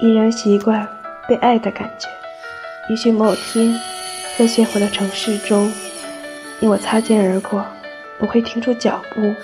[0.00, 0.86] 依然习惯
[1.28, 2.08] 被爱的感觉。
[2.88, 3.74] 也许某天
[4.38, 5.72] 在喧哗的城市中
[6.60, 7.66] 你我擦肩而过
[8.18, 9.34] 不会停住脚步